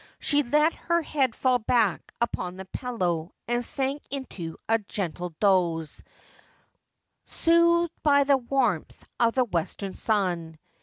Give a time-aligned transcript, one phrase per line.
[0.17, 6.01] She let her head fall back upon the pillow, and sank into a gentle doze,
[7.27, 10.57] soothed by the warmth of the western sun.